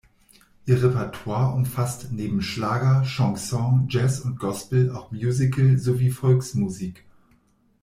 [0.65, 7.05] Ihr Repertoire umfasst neben Schlager, Chanson, Jazz und Gospel auch Musical sowie Volksmusik.